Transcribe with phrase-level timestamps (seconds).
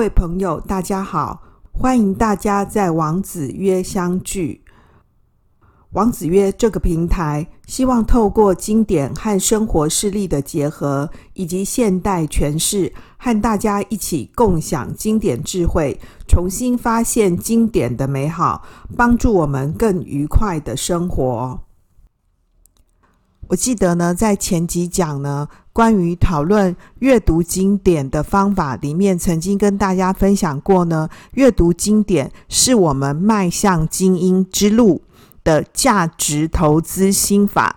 [0.00, 1.42] 各位朋友，大家好，
[1.72, 4.64] 欢迎大家在王子约相聚。
[5.90, 18.62] 王子约这个平台，希望透过经典和生活事例的结合，以及现代诠释，和大家一起共享经典智慧，重新发现经典的美好，
[18.96, 21.60] 帮助我们更愉快的生活。
[23.48, 25.48] 我记得呢，在前几讲呢，
[25.80, 35.00] 关于讨论阅读经典的方法里面，曾经跟大家分享过呢，阅读经典是我们迈向精英之路
[35.42, 37.74] 的价值投资心法。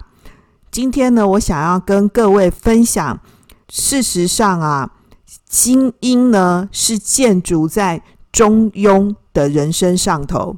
[0.70, 3.22] 今天呢，我想要跟各位分享，
[3.70, 4.92] 事实上啊，
[5.48, 8.02] 精英呢是建筑在
[8.34, 10.58] 中庸的人生上头。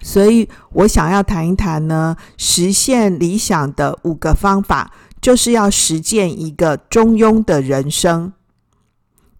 [0.00, 4.92] 所以我想要谈一谈呢，实现理想的五个方法，
[5.28, 8.32] 就是要实践一个中庸的人生。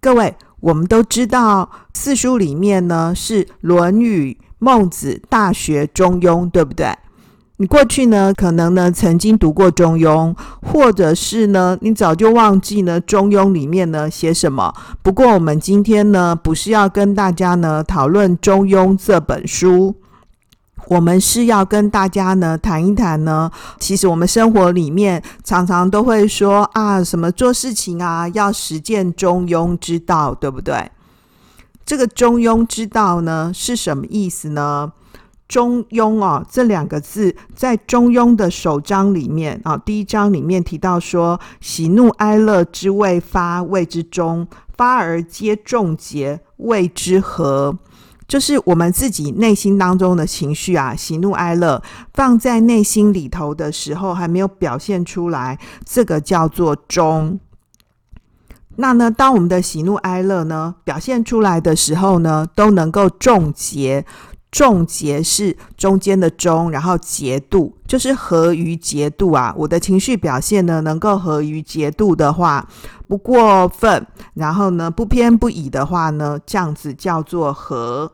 [0.03, 6.95] 各位，我们都知道四书里面呢是《论语》《孟子》《大学》《中庸》，对不对？
[7.57, 14.75] 你过去呢可能呢曾经读过《中庸》，或者是呢你早就忘记呢《中庸》里面呢写什么。
[15.03, 19.95] 不过我们今天呢不是要跟大家呢讨论《中庸》这本书。
[20.89, 30.91] 我们是要跟大家呢谈一谈呢，其实我们生活里面常常都会说啊，什么做事情啊要实践中庸之道，对不对？
[31.85, 34.93] 这个中庸之道呢是什么意思呢？
[35.47, 47.77] 中庸啊这两个字在中庸的首章里面啊，第一章里面提到说，喜怒哀乐之未发，谓之中；发而皆众结，谓之和。
[48.29, 57.41] 就是我们自己内心当中的情绪啊，喜怒哀乐放在内心里头的时候，还没有表现出来，这个叫做中。
[58.77, 64.05] 那呢，当我们的喜怒哀乐呢表现出来的时候呢，都能够重结，
[64.53, 69.53] 重结是中间的中，然后节度就是合于节度啊。
[69.57, 72.69] 我的情绪表现呢，能够合于节度的话，
[73.09, 78.13] 不过分，然后呢，不偏不倚的话呢，这样子叫做和。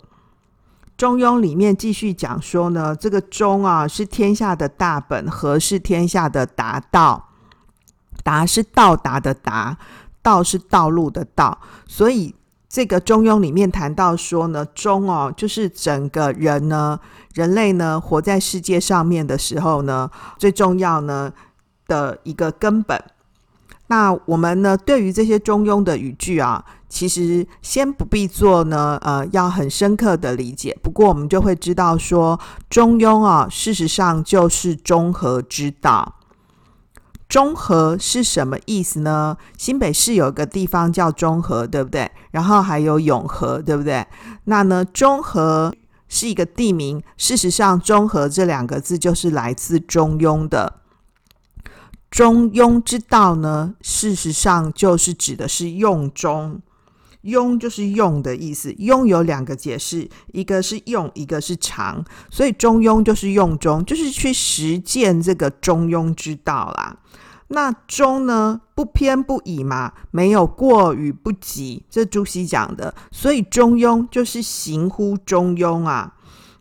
[0.96, 7.30] 中庸里面继续讲说呢，这个中啊是天下的大本，和是天下的达道。
[8.22, 9.76] 达是到达的达，
[10.22, 11.58] 道是道路的道。
[11.86, 12.34] 所以
[12.68, 16.98] 这个中庸里面谈到说呢，中哦就是整个人呢，
[17.34, 21.32] 人类呢活在世界上面的时候呢，最重要呢
[21.86, 23.02] 的一个根本。
[23.88, 30.76] 那我们呢，对于这些中庸的语句啊，其实先不必做呢，呃，要很深刻的理解。
[30.82, 32.40] 不过我们就会知道说，
[32.70, 36.14] 中庸啊，事实上就是中和之道。
[37.28, 39.36] 中和是什么意思呢？
[39.58, 42.10] 新北市有个地方叫中和，对不对？
[42.30, 44.06] 然后还有永和，对不对？
[44.44, 45.74] 那呢，中和
[46.08, 47.02] 是一个地名。
[47.16, 50.80] 事实上，中和这两个字就是来自中庸的。
[52.14, 56.60] 中庸之道呢，事实上就是指的是用中，
[57.24, 58.70] 庸就是用的意思。
[58.74, 66.96] 庸有两个解释，一个是用，一个是长，所以中庸就是用中，就是去实践这个中庸之道啦。
[67.48, 76.14] 那中呢，不偏不倚嘛，没有过与不及，这朱熹讲的，所以中庸就是行乎中庸啊。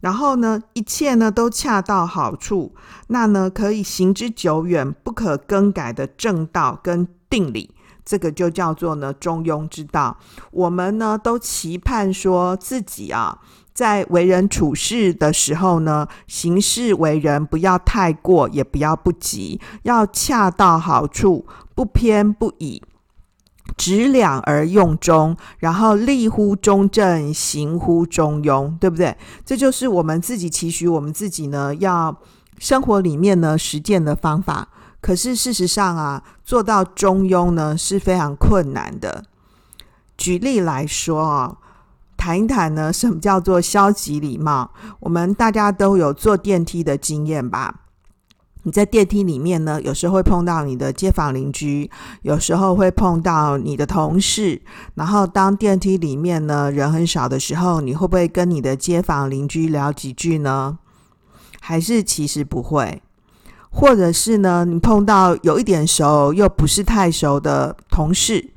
[0.03, 2.75] 然后呢，一切呢都恰到好处，
[3.07, 10.17] 那呢可以行之久远、不可更改的正道跟定理，这个就叫做呢中庸之道。
[10.51, 13.39] 我们呢都期盼说自己啊，
[13.73, 22.83] 在为人处事的时候呢，行事为人不要太过，也不要不及，要恰到好处，不偏不倚。
[23.78, 29.16] 质两而用中，然后立乎中正，行乎中庸，对不对？
[29.45, 32.15] 这就是我们自己期许我们自己呢，要
[32.59, 34.68] 生活里面呢实践的方法。
[35.01, 39.25] 可是事实上啊，做到中庸呢是非常困难的。
[40.15, 41.57] 举例来说啊，
[42.15, 44.71] 谈一谈呢，什么叫做消极礼貌？
[45.01, 47.81] 我们大家都有坐电梯的经验吧？
[48.63, 51.89] 你在电梯里面呢，有时候会碰到你的街坊邻居，
[52.21, 54.62] 有时候会碰到你的同事。
[54.95, 60.80] 然后当电梯里面呢人很少的时候，你会不会跟你的街坊邻居聊几句呢？
[61.60, 63.01] 还是其实不会？
[63.69, 68.51] 或者是呢，你碰到有一点熟又不是太熟的同事，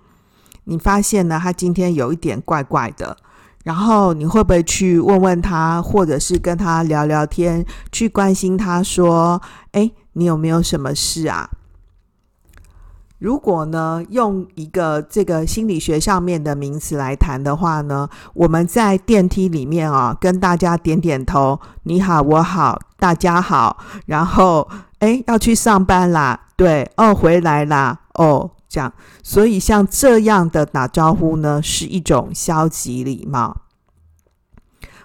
[0.64, 3.17] 你发现呢他今天有一点怪怪的。
[3.66, 9.42] 然后你会不会去问问他，或者是跟他聊聊天，去关心他说
[9.72, 11.50] ：“哎，你有没有什么事啊？”
[13.18, 24.68] 如果呢，用一个这个心理学上面的名词来谈的话呢，我们在电梯里面啊，跟大家点点头，你好，我好，大家好，然后
[25.00, 28.93] 诶，要去上班啦，对，哦，回来啦，哦，这样，
[29.23, 33.62] 所以像这样的打招呼呢，是一种消极礼貌。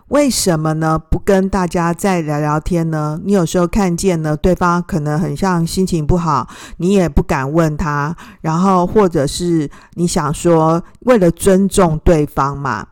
[0.09, 1.00] 为什么呢？
[1.00, 3.18] 不跟大家再聊聊天呢？
[3.23, 8.13] 你有时候看见呢，对方可能很像心情不好，你也不敢问他。
[8.41, 12.85] 然后或者是你想说，为了尊重对方嘛，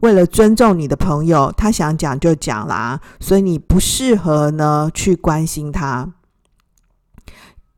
[0.00, 6.06] 为了尊重你的朋友，他想讲就讲啦，所以你不适合呢去关心他，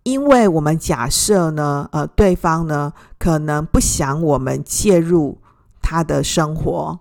[0.08, 5.38] 因为我们假设呢，呃，对方呢可能不想我们介入
[5.82, 6.99] 他的生活。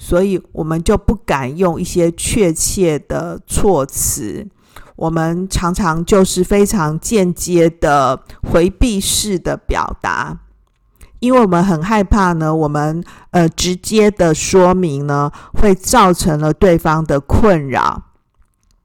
[0.00, 4.46] 所以我们就不敢用一些确切的措辞，
[4.94, 10.38] 我们常常就是非常间接的回避式的表达，
[11.18, 13.02] 因为我们很害怕呢，我们
[13.32, 18.04] 呃直接的说明呢会造成了对方的困扰，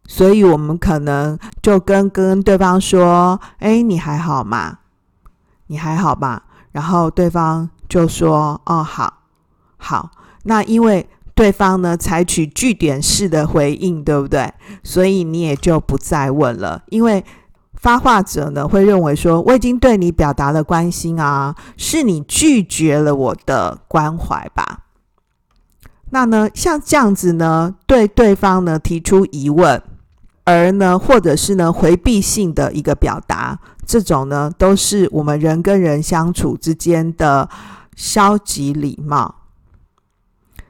[0.06, 4.80] 所以我们可能就跟跟对方说：“哎，你还好吗？
[5.68, 9.22] 你还好吧？”然后对方就说：“哦，好，
[9.78, 10.12] 好。”
[10.44, 14.54] 那因为对方呢采取句点式的回应，对不对？
[14.84, 16.84] 所以你也就不再问了。
[16.90, 17.24] 因为
[17.76, 24.80] 发话者呢会认为说，我已经对你表达了关心啊，是你拒绝了我的关怀吧？
[26.10, 29.82] 那呢，像这样子呢，对对方呢提出疑问，
[30.46, 37.50] 而呢或者是呢回避性的一个表达，这种呢都是我们人跟人相处之间的
[37.96, 39.36] 消极礼貌。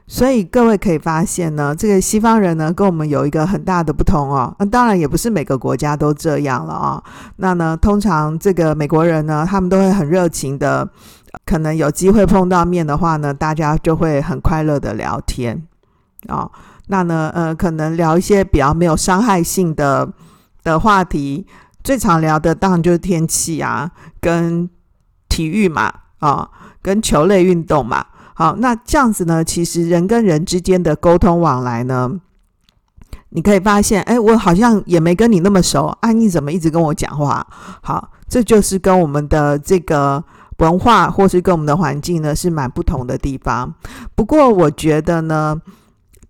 [0.06, 4.54] 所以各位可以发现呢，这个西方人呢跟我们有一个很大的不同哦。
[4.58, 7.02] 那当然也不是每个国家都这样了啊、
[7.36, 10.86] 那呢，通常这个美国人呢，他们都会很热情的，
[11.46, 15.66] 可能有机会碰到面的话呢，大家就会很快乐的聊天
[16.28, 16.50] 啊、哦。
[16.88, 20.08] 那呢，呃，可能聊一些比较没有伤害性的
[20.62, 21.46] 的话题，
[21.82, 23.90] 最常聊的当然就是天气啊，
[24.20, 24.68] 跟
[25.28, 26.48] 体育嘛，啊、
[26.82, 28.04] 跟球类运动嘛。
[28.34, 32.10] 好，那这样子呢，其实人跟人之间的沟通往来呢，
[33.30, 37.46] 你可以发现，哎，我好像也没跟你那么熟，啊，你怎么一直跟我讲话？
[37.80, 40.22] 好，这就是跟我们的这个
[40.58, 43.72] 文化，或是跟我们的环境呢，是蛮不同的地方。
[44.14, 45.60] 不过，我觉得呢，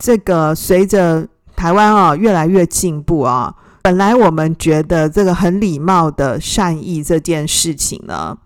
[0.04, 8.36] 这个随着台湾啊越来越进步啊，本来我们觉得这个很礼貌的善意这件事情呢。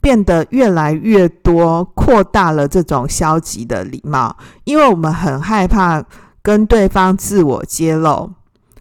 [0.00, 6.04] 变得越来越多，扩大了这种消极的礼貌，因为我们很害怕
[6.42, 8.30] 跟对方自我揭露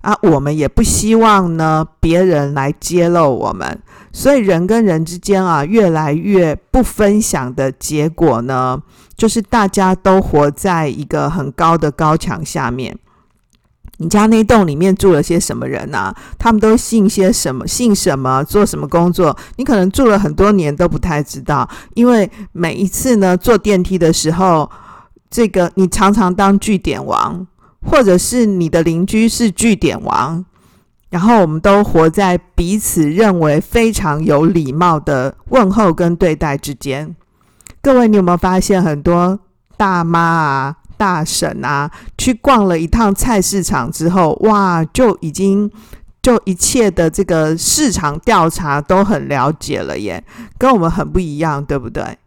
[0.01, 3.79] 啊，我们也不希望呢别人来揭露我们，
[4.15, 8.81] 所以人跟人之间啊，越来越不分享的结果呢，
[9.17, 12.97] 就是大家都活在一个很高的高墙下面。
[13.97, 16.15] 你家那栋里面住了些什么人啊？
[16.39, 17.67] 他们都姓些什么？
[17.67, 18.41] 姓什么？
[18.45, 19.35] 做什么工作？
[19.57, 24.71] 你可能住了很多年都不太知道，因为每一次呢坐电梯的时候，
[25.29, 27.45] 这个你常常当据点王，
[27.81, 30.45] 或者是你的邻居是据点王，
[31.16, 37.16] 然后我们都活在彼此认为非常有礼貌的问候跟对待之间。
[37.81, 39.40] 各位，你有没有发现很多
[39.78, 40.76] 大妈啊？
[40.98, 45.72] 大婶啊，去逛了一趟菜市场之后，哇，就已经
[46.22, 50.22] 就一切的这个市场调查都很了解了耶，
[50.57, 52.18] 跟我们很不一样，对不对？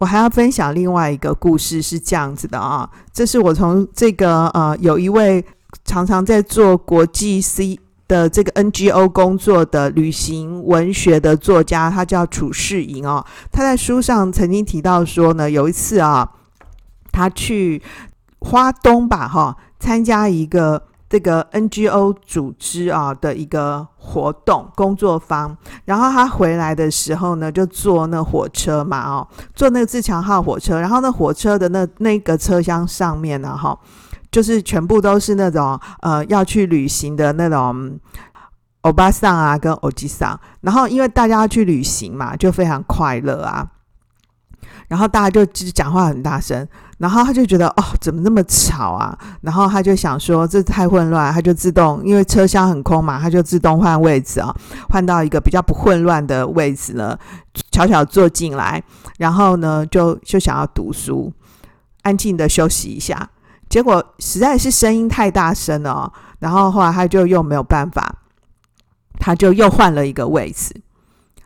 [0.00, 5.44] 我还要分享另外一个故事，是这样子的啊，这是我从这个呃，有一位
[5.84, 16.28] 常常在做国际 C 的这个 NGO 工作的旅行文学的作家，他叫楚世莹哦，他在书上曾经提到说呢，有一次啊。
[17.14, 17.82] 他去
[18.38, 33.78] 花东吧，哈，参加一个这个 NGO 组织啊的一个活动工作坊，然后他回来的时候呢，就坐那火车嘛，哦，坐那个自强号火车，然后那火车的那那个车厢上面呢，哈，
[34.32, 38.00] 就是全部都是那种呃要去旅行的那种
[38.80, 43.64] 欧巴桑啊跟欧吉桑，然后因为大家要去旅行嘛，就非常快乐啊。
[44.88, 46.66] 然后大家就讲话很大声，
[46.98, 49.16] 然后他就觉得哦，怎么那么吵啊？
[49.40, 54.54] 然后他就想说这太混乱，他就自动因为车厢很空嘛，他就自动换位置啊，
[54.90, 57.18] 换到一个比较不混乱的位置呢，
[57.70, 58.82] 悄悄坐进来，
[59.18, 61.32] 然后呢就就想要读书，
[62.02, 63.30] 安静的休息一下。
[63.72, 68.16] 结果实在是声音太大声了，然后后来他就又没有办法，
[69.18, 70.78] 他就又换了一个位置。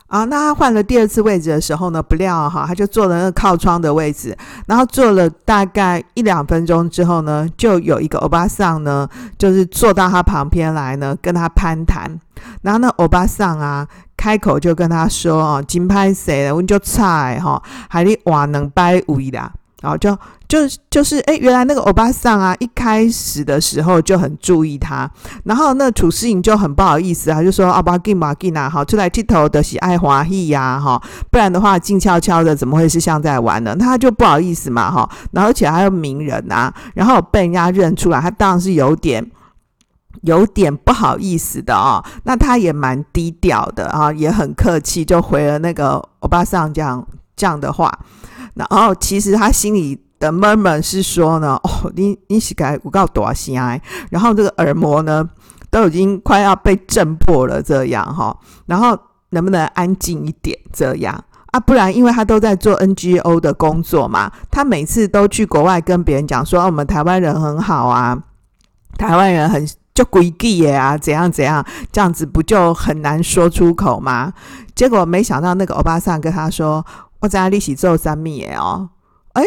[0.09, 12.19] 啊，那他换了第二次位置的时候呢，不料哈，他就坐了那个靠窗的位置，然后坐了大概一两分钟之后呢，就有一个欧巴桑呢，就是坐到他旁边来呢，跟他攀谈。
[12.63, 16.57] 然后那欧巴桑啊，开口就跟他说：“哦，金拍谁了？
[16.57, 19.53] 我就菜哈，还你瓦能掰位啦。”
[19.87, 20.19] 然后就。
[20.49, 25.11] 就就是哎，原来那个欧巴桑啊，一开始的时候就很注意他，
[25.43, 31.03] 然后那楚世颖就很不好意思啊，就说啊，不要紧嘛紧啊，好出来剃头的喜爱华裔呀，哈，
[31.33, 33.75] 不然的话静悄悄的，怎么会是像在玩呢？
[33.75, 39.29] 他就不好意思嘛，哈，然后而且还有名人啊，然后被人家认出来，他当然是有点
[40.23, 42.05] 有点不好意思的啊、哦。
[42.23, 47.93] 那他也蛮低调的啊，也很客气，就回了那个欧巴桑这样这样的话。
[48.57, 50.03] 然后其实他心里。
[50.19, 53.79] 的闷闷是说呢，哦，你你是该我告多少哎，
[54.11, 55.23] 然后这个耳膜呢
[55.71, 58.35] 都已经快要被震破了，这样哈，
[58.65, 58.99] 然后
[59.33, 61.23] 能不能安静一点这样
[61.53, 61.61] 啊？
[61.61, 68.19] 不然，因为他都在做 NGO 的工作嘛，他每次都去国外跟别人讲说，我们台湾人很好啊，
[68.97, 74.33] 台湾人很就诡计耶啊，怎样怎样，这样子不就很难说出口吗？
[74.75, 76.85] 结果没想到那个欧巴桑跟他说，
[77.21, 78.91] 我在利息做三米耶哦，
[79.33, 79.43] 哎。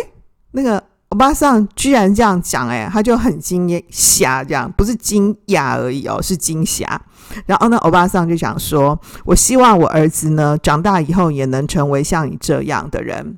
[0.52, 7.00] 那个欧巴桑居然这样讲，哎，他就很惊吓，这样不是惊讶而已哦，是惊吓。
[7.46, 13.38] 然后呢，欧巴桑就想说：“我希望我儿子呢，长大以后也能成为像你这样的人。”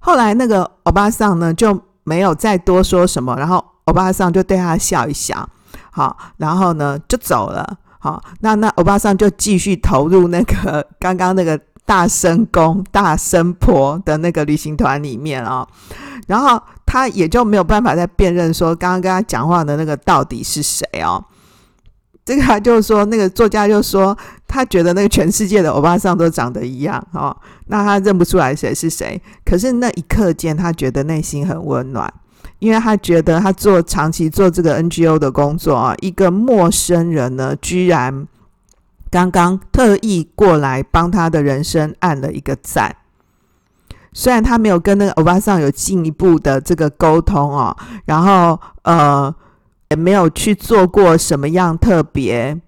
[0.00, 5.46] 后来那个欧巴桑呢就没有再多说什么，然后欧巴桑就对他笑一笑，
[5.90, 7.76] 好，然后呢就走了。
[7.98, 11.60] 好，那那欧巴桑就继续投入那个 刚刚那个。
[11.84, 15.66] 大声公、大声婆的那个旅行团里面哦，
[16.26, 21.22] 然后他也就没有办法再辨认说刚刚跟他讲话的那个到底是谁哦。
[22.24, 27.36] 这个他就说，那个作家就说，他觉得那个全世界的欧巴桑都长得一样哦，
[27.66, 29.20] 那他认不出来谁是谁。
[29.44, 32.10] 可是那一刻间，他觉得内心很温暖，
[32.60, 38.28] 因为他觉得他做长期做这个 NGO 的工作啊，一个陌生人呢，居然。
[39.12, 42.96] 刚刚特意过来帮他的人生按了一个赞，
[44.14, 47.76] 虽然他没有跟那个欧巴桑有进一步的这个沟通哦，
[48.06, 49.32] 然后呃
[49.90, 52.58] 也没有去做过什么样特别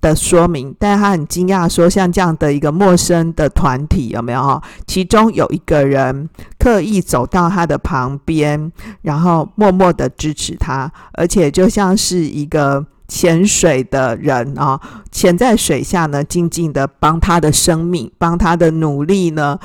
[0.00, 4.62] 的说明，但他很惊讶说，像这样的一个陌生的团体有没有哈？
[4.86, 8.70] 其中有一个人刻意走到他的旁边，
[9.02, 12.86] 然后默默的支持他，而且就像是一个。
[13.08, 19.58] 潜水的人啊，潜在水下呢，静静的帮他的生命，帮他的努力呢，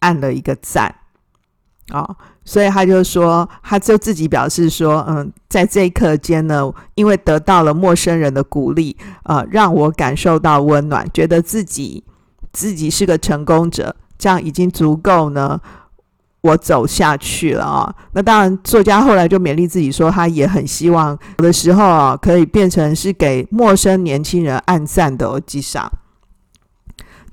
[0.00, 0.94] 按了一个赞
[1.90, 2.16] 啊。
[2.44, 12.02] 所以他就说，他就自己表示说，嗯，在这一刻间呢，因为得到了陌生人的鼓励，呃，让我感受到温暖，觉得自己
[12.52, 15.60] 自己是个成功者，这样已经足够呢。
[16.42, 17.94] 我走下去了啊！
[18.12, 25.86] 那当然，作家后来就勉励自己说，他也很希望有的时候啊，可以变成是给陌生年轻人按赞的欧吉桑。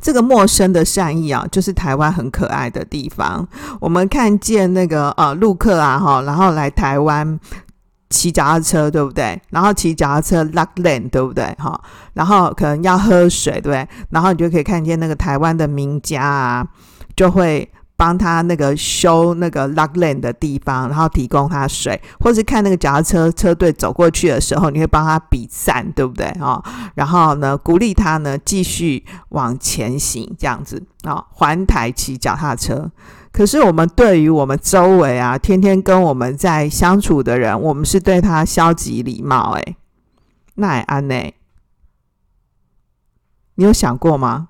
[0.01, 3.47] 这个陌生的善意啊，就是台湾很可爱的地方。
[3.79, 7.39] 我们看见那个呃陆客啊哈，然后来台湾
[8.09, 9.41] 骑脚踏车，对不对？
[9.51, 11.45] 然后骑脚踏车 Luck land，对不对？
[11.57, 11.79] 哈，
[12.13, 13.87] 然后可能要喝水，对不对？
[14.09, 16.67] 然后你就可以看见那个台湾的名家啊，
[17.15, 17.71] 就会。
[17.97, 26.63] 帮他那个修那个 lock lane 的地方，然后提供他水，或是看那个脚踏车车队走过去的时候，你会帮他比赞，对不对啊？
[26.93, 32.91] 然后呢，鼓励他呢继续往前行，这样子啊，环台骑脚踏车。
[33.31, 39.75] 可是我们对于我们周围啊，天天跟我们在相处的人，我们是对他消极礼貌，诶，
[40.53, 41.33] 那也安呢？
[43.55, 44.49] 你有想过吗？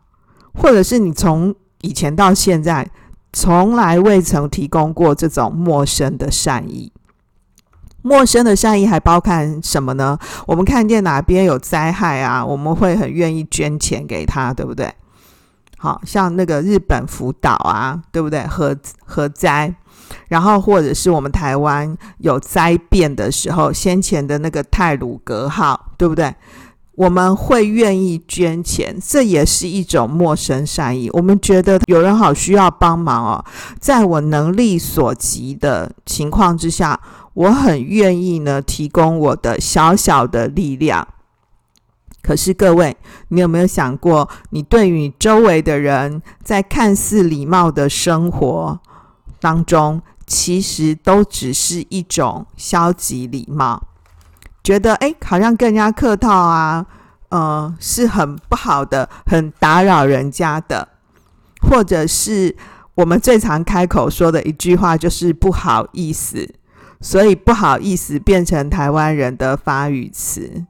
[0.53, 2.91] 或者是你从以前到现在？
[3.39, 6.91] 从来未曾提供过这种陌生的善意，
[8.01, 10.17] 陌生的善意还包含什么呢？
[10.47, 14.91] 我们看见哪边有灾害啊，我们会很愿意捐钱给他，对不对？
[15.77, 18.41] 好像那个日本福岛啊，对不对？
[18.47, 18.75] 核
[19.05, 19.71] 核灾，
[20.29, 26.33] 然后或者是我们台湾有灾变的时候，先前的那个泰鲁格号，对不对？
[26.97, 31.07] 我们会愿意捐钱，这也是一种陌生善意。
[31.13, 33.45] 我们觉得有人好需要帮忙哦，
[33.79, 36.99] 在我能力所及的情况之下，
[37.35, 41.07] 我很愿意呢提供我的小小的力量。
[42.23, 48.79] 可是各位，你有没有想过，你对于周围的人，在看似礼貌的生活
[49.39, 53.86] 当中，其实都只是一种消极礼貌？
[54.67, 56.85] 觉得诶，好像跟人家客套啊，
[57.29, 60.89] 呃，是很不好的，很打扰人家的，
[61.61, 62.53] 或者是
[62.95, 66.53] 我们最常开口说的一句话，就是不好意思。
[66.99, 70.65] 所以不好意思变成台湾人的发语词，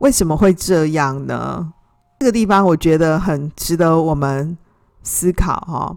[0.00, 1.72] 为什么会这样呢？
[2.18, 4.58] 这个地方我觉得很值得我们
[5.04, 5.96] 思考哈。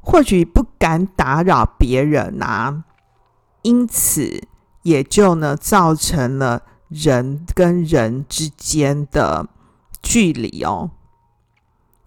[0.00, 2.84] 或许不敢打扰别人啊，
[3.62, 4.44] 因此
[4.82, 9.48] 也就呢造成了人跟人之间的
[10.02, 10.90] 距离哦。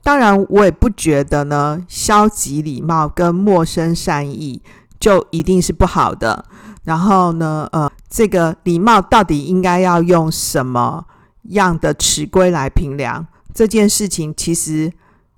[0.01, 4.61] 当然，我也不觉得呢消极礼貌跟陌生善意
[4.99, 6.45] 就一定是不好的。
[6.83, 11.05] 然后呢，呃，这个礼貌到底应该要用什么
[11.43, 13.25] 样的尺规来评量？
[13.53, 14.91] 这件事情其实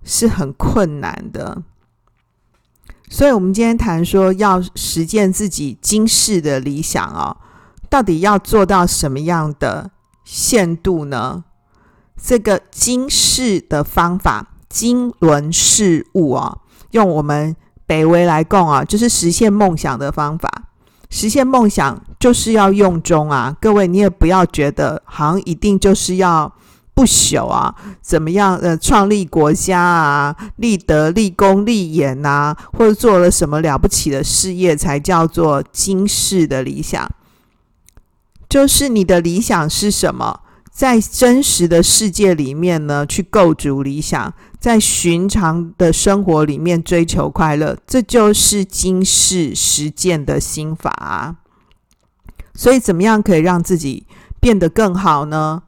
[0.04, 1.62] 是很困难的。
[3.08, 7.38] 所以，我们今天谈说要实践自己今世的理想哦，
[7.90, 9.92] 到底要做到什么样的
[10.24, 11.44] 限度呢？
[12.22, 16.58] 这个今世的方法，经纶事物啊，
[16.92, 20.50] 用我们北魏来供啊，就是实现梦想的方法。
[21.10, 26.52] 实现梦想就是要用中啊，各位，你也不要觉得好像一定就是要。
[26.96, 28.56] 不朽啊，怎么样？
[28.58, 37.08] 呃，创立国家啊，立德、立功、立言呐、啊，或者做了什么了不起的事业，才叫做今世的理想。
[38.48, 40.40] 就是你的理想是什么？
[40.72, 51.36] 在真实的世界里面呢，去构筑理想，在寻常的生活里面追求快乐，这就是今世实践的心法啊。
[52.54, 54.06] 所以，怎么样可以让自己
[54.40, 55.64] 变得更好呢？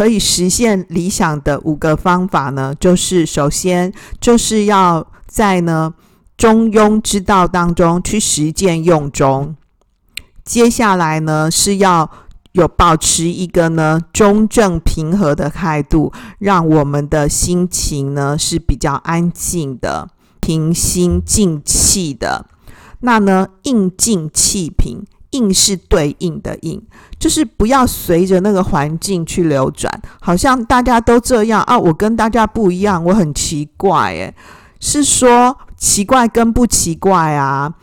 [0.00, 5.92] 可以实现理想的五个方法呢，就是首先就是要在呢
[6.38, 9.54] 中庸之道当中去实践用中，
[10.42, 12.10] 接下来呢是要
[12.52, 20.08] 有保持一个呢中正平和的态度，让我们的心情呢是比较安静的、
[20.40, 22.46] 平心静气的。
[23.00, 25.04] 那呢应静气平。
[25.30, 26.82] 应是对应的应，
[27.18, 29.90] 就是不要随着那个环境去流转，
[30.20, 34.34] 好像大家都这样啊，我跟大家不一样，我很奇怪诶，
[34.80, 37.74] 是说奇怪跟不奇怪啊？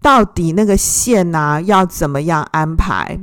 [0.00, 3.18] 到底那个线啊要怎么样安排？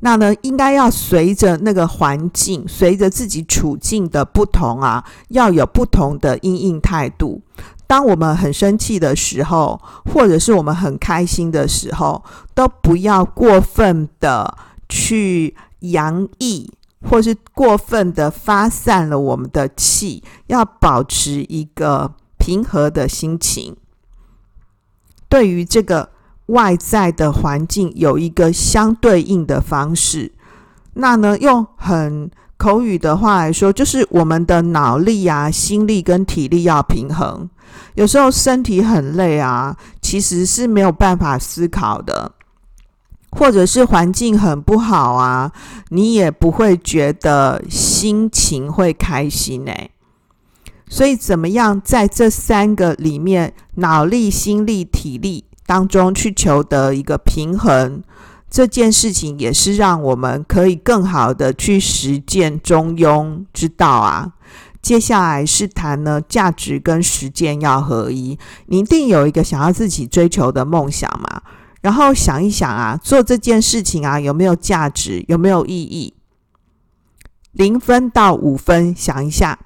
[0.00, 7.40] 那呢，应该要随着那个环境，随着自己处境的不同啊，要有不同的应应态度。
[7.92, 12.24] 当我们很生气的时候，或者是我们很开心的时候，
[12.54, 14.56] 都不要过分的
[14.88, 23.76] 去洋溢，或是过分的发散了我们的气，要保持一个平和的心情。
[25.28, 26.08] 对于这个
[26.46, 30.32] 外在的环境，有一个相对应的方式。
[30.94, 37.50] 那呢，用很口语的话来说，就是我们的脑力啊、心力跟体力要平衡。
[37.94, 42.32] 有时候身体很累啊，其实是没有办法思考的，
[43.30, 45.52] 或者是环境很不好啊，
[45.90, 49.90] 你也不会觉得心情会开心哎。
[50.88, 58.02] 所以怎么样在这三个里面，脑力、心力、体力当中去求得一个平衡，
[58.50, 64.32] 这件事情也是让我们可以更好的去实践中庸之道啊。
[64.82, 68.36] 接下来是谈呢，价值跟实践要合一。
[68.66, 71.42] 你一定有一个想要自己追求的梦想嘛？
[71.80, 75.24] 然后想一想啊，做这件事情啊，有没有价值？
[75.28, 76.14] 有没有意义？
[77.52, 79.58] 零分到五分，想一下，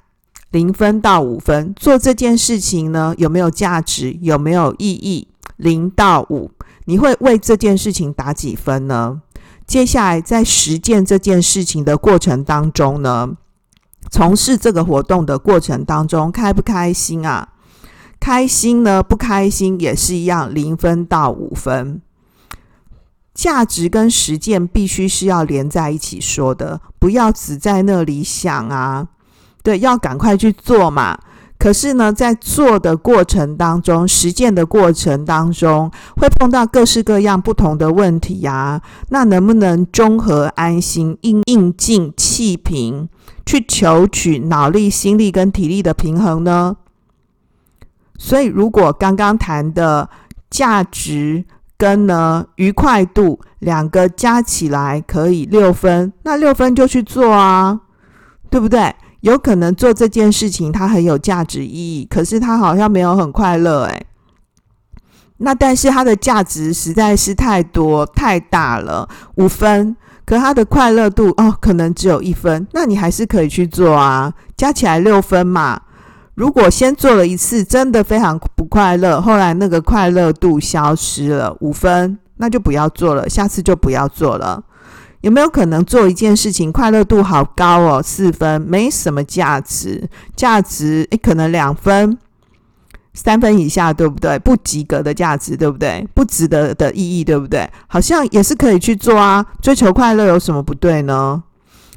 [0.51, 4.19] 零分到五分，做这件事情呢，有没有价值？
[4.21, 5.29] 有没有意义？
[5.57, 6.51] 零到五，
[6.85, 9.23] 你会为这件事情打几分呢？
[9.67, 13.31] 接下来在实践这件事情的过程当中呢，
[14.11, 17.49] 从事这个活动的过程当中，开不开心啊？
[18.19, 19.03] 开心呢？
[19.03, 22.01] 不开心也是一样，零分到五分。
[23.35, 29.09] 价值跟实践必须是要连在一起说的，不要只在那里想啊。
[29.63, 31.19] 对，要赶快去做嘛。
[31.59, 38.83] 可是呢，在做的过程当中，实践的过程当中，会碰到各式各样不同的问题呀。
[39.09, 43.09] 那能不能中和安心，应应静气平，
[43.47, 46.77] 去求取脑力、心力跟体力的平衡呢？
[48.19, 50.09] 所以，如果刚刚谈的
[50.51, 51.45] 价值
[51.79, 57.81] 跟呢愉快度两个加起来可以六分，那六分就去做啊，
[58.51, 58.95] 对不对？
[59.27, 64.07] 有可能做这件事情，它很有价值意义，可是它好像没有很快乐，诶。
[65.39, 69.97] 那但是它的价值实在是太多太大了，五分。
[70.25, 75.81] 可它的快乐度哦，可能只有一分，那你还是可以去做啊，加起来六分嘛。
[76.35, 84.63] 如果先做了一次，真的非常不快乐，后来那个快乐度消失了，五分，那就不要做了，下次就不要做了。
[85.27, 92.17] 有没有可能做一件事情快乐度好高哦，四分，没什么价值，价值诶，可能两分。
[93.13, 94.39] 三分以下，对不对？
[94.39, 96.07] 不及格的价值，对不对？
[96.15, 97.69] 不值得的意义，对不对？
[97.89, 99.45] 好像也是可以去做啊。
[99.61, 101.43] 追求快乐有什么不对呢？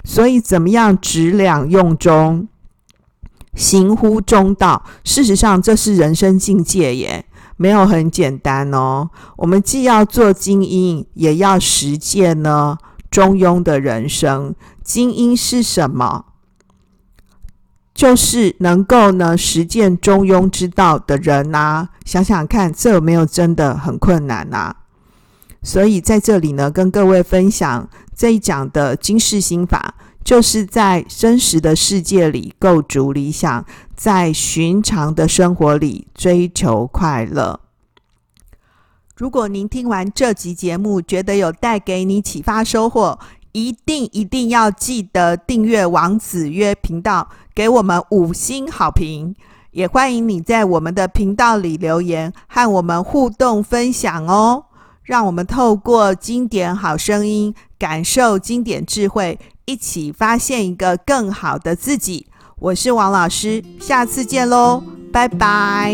[0.03, 2.47] 所以怎么样质两用中，
[3.53, 4.83] 行乎中道？
[5.03, 7.23] 事实上，这是人生境界耶，
[7.57, 9.07] 没有很简单哦。
[9.37, 12.75] 我们既要做精英，也要实践呢
[13.09, 14.55] 中庸的人生。
[14.83, 16.25] 精英是什么？
[17.93, 24.73] 就是能够呢实践中庸之道的人呐、想想看，这有没有真的很困难呐、
[25.61, 33.65] 所以在这里呢，跟各位分享这一讲的经世心法，就是在真实的世界里构筑理想，
[33.97, 37.59] 在寻常的生活里追求快乐。
[39.19, 43.19] 如果您听完这集节目，觉得有带给你启发收获，
[43.51, 49.35] 一定一定要记得订阅王子约频道，给我们五星好评。
[49.71, 54.63] 也欢迎你在我们的频道里留言，和我们互动分享哦。
[55.03, 62.27] 让我们透过经典好声音，感受经典智慧，一起发现一个更好的自己。
[62.57, 65.93] 我是王老师，下次见喽，拜拜。